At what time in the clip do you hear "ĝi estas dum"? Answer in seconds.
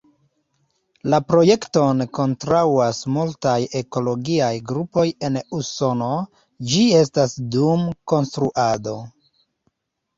6.73-7.89